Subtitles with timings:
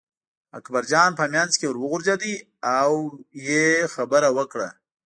[0.59, 2.21] اکبرجان په منځ کې ور وغورځېد
[2.81, 2.91] او
[3.47, 4.69] یې خبره وکړه.